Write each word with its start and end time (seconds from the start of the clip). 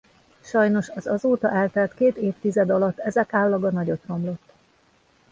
Sajnos 0.41 0.89
az 0.89 1.07
azóta 1.07 1.51
eltelt 1.51 1.93
két 1.93 2.17
évtized 2.17 2.69
alatt 2.69 2.99
ezek 2.99 3.33
állaga 3.33 3.69
nagyot 3.69 4.05
romlott. 4.05 4.53